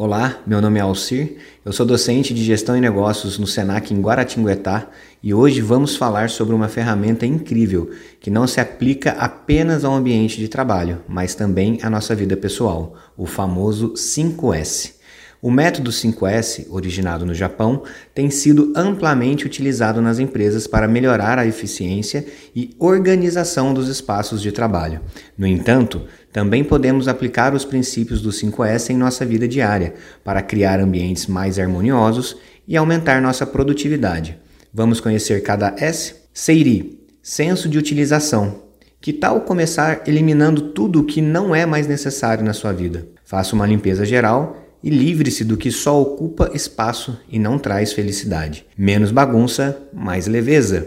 [0.00, 4.00] Olá, meu nome é Alcir, eu sou docente de Gestão e Negócios no Senac em
[4.00, 4.88] Guaratinguetá
[5.20, 10.38] e hoje vamos falar sobre uma ferramenta incrível que não se aplica apenas ao ambiente
[10.38, 14.97] de trabalho, mas também à nossa vida pessoal, o famoso 5S.
[15.40, 21.46] O método 5S, originado no Japão, tem sido amplamente utilizado nas empresas para melhorar a
[21.46, 22.26] eficiência
[22.56, 25.00] e organização dos espaços de trabalho.
[25.36, 26.02] No entanto,
[26.32, 31.56] também podemos aplicar os princípios do 5S em nossa vida diária para criar ambientes mais
[31.56, 32.36] harmoniosos
[32.66, 34.36] e aumentar nossa produtividade.
[34.74, 36.16] Vamos conhecer cada S?
[36.34, 38.62] Seiri, senso de utilização.
[39.00, 43.06] Que tal começar eliminando tudo o que não é mais necessário na sua vida?
[43.24, 48.64] Faça uma limpeza geral e livre-se do que só ocupa espaço e não traz felicidade.
[48.76, 50.86] Menos bagunça, mais leveza.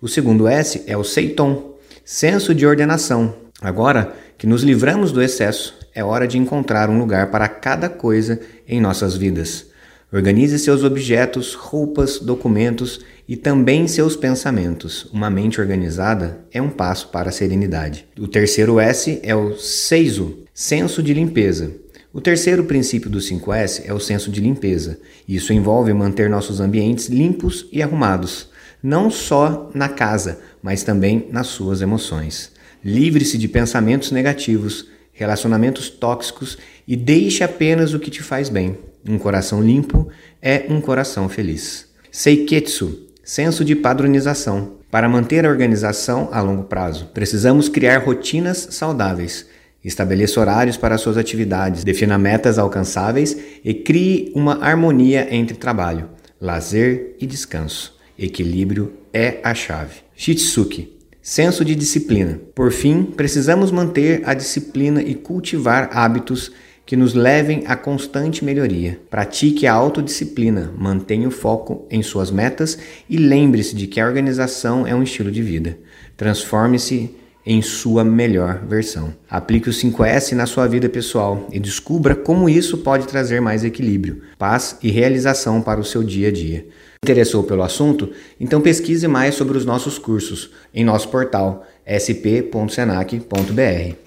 [0.00, 3.34] O segundo S é o Seiton, senso de ordenação.
[3.60, 8.40] Agora que nos livramos do excesso, é hora de encontrar um lugar para cada coisa
[8.66, 9.66] em nossas vidas.
[10.12, 15.04] Organize seus objetos, roupas, documentos e também seus pensamentos.
[15.12, 18.06] Uma mente organizada é um passo para a serenidade.
[18.18, 21.70] O terceiro S é o Seizo, senso de limpeza.
[22.12, 24.98] O terceiro princípio do 5S é o senso de limpeza.
[25.28, 28.48] Isso envolve manter nossos ambientes limpos e arrumados,
[28.82, 32.50] não só na casa, mas também nas suas emoções.
[32.84, 38.76] Livre-se de pensamentos negativos, relacionamentos tóxicos e deixe apenas o que te faz bem.
[39.08, 40.08] Um coração limpo
[40.42, 41.86] é um coração feliz.
[42.10, 44.80] Seiketsu senso de padronização.
[44.90, 49.46] Para manter a organização a longo prazo, precisamos criar rotinas saudáveis
[49.84, 57.16] Estabeleça horários para suas atividades, defina metas alcançáveis e crie uma harmonia entre trabalho, lazer
[57.18, 57.98] e descanso.
[58.18, 60.00] Equilíbrio é a chave.
[60.14, 62.40] Shitsuki senso de disciplina.
[62.54, 66.50] Por fim, precisamos manter a disciplina e cultivar hábitos
[66.86, 68.98] que nos levem à constante melhoria.
[69.08, 72.78] Pratique a autodisciplina, mantenha o foco em suas metas
[73.08, 75.78] e lembre-se de que a organização é um estilo de vida.
[76.16, 77.14] Transforme-se
[77.44, 79.14] em sua melhor versão.
[79.28, 84.22] Aplique o 5S na sua vida pessoal e descubra como isso pode trazer mais equilíbrio,
[84.38, 86.66] paz e realização para o seu dia a dia.
[87.02, 88.10] Interessou pelo assunto?
[88.38, 93.24] Então pesquise mais sobre os nossos cursos em nosso portal sp.senac.br.